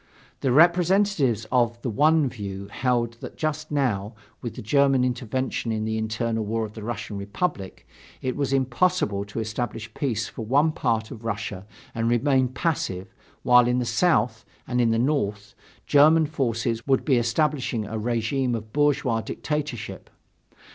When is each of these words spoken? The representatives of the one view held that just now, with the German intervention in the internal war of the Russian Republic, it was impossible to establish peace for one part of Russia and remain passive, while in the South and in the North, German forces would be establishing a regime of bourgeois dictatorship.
The 0.39 0.51
representatives 0.51 1.45
of 1.51 1.79
the 1.83 1.89
one 1.91 2.27
view 2.27 2.69
held 2.69 3.17
that 3.21 3.37
just 3.37 3.69
now, 3.69 4.15
with 4.41 4.55
the 4.55 4.63
German 4.63 5.03
intervention 5.03 5.71
in 5.71 5.85
the 5.85 5.99
internal 5.99 6.43
war 6.43 6.65
of 6.65 6.73
the 6.73 6.81
Russian 6.81 7.17
Republic, 7.17 7.85
it 8.19 8.35
was 8.35 8.51
impossible 8.51 9.25
to 9.25 9.39
establish 9.39 9.93
peace 9.93 10.27
for 10.27 10.43
one 10.43 10.71
part 10.71 11.11
of 11.11 11.23
Russia 11.23 11.67
and 11.93 12.09
remain 12.09 12.47
passive, 12.47 13.13
while 13.43 13.67
in 13.67 13.77
the 13.77 13.85
South 13.85 14.43
and 14.67 14.81
in 14.81 14.89
the 14.89 14.97
North, 14.97 15.53
German 15.85 16.25
forces 16.25 16.87
would 16.87 17.05
be 17.05 17.17
establishing 17.17 17.85
a 17.85 17.99
regime 17.99 18.55
of 18.55 18.73
bourgeois 18.73 19.21
dictatorship. 19.21 20.09